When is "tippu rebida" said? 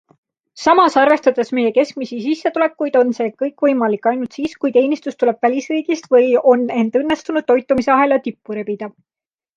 8.29-8.95